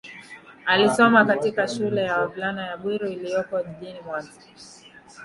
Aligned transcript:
alisoma 0.65 1.25
katika 1.25 1.67
shule 1.67 2.01
ya 2.01 2.17
wavulana 2.17 2.67
ya 2.67 2.77
bwiru 2.77 3.07
iliyoko 3.07 3.63
jijini 3.63 3.99
mwanza 4.01 4.31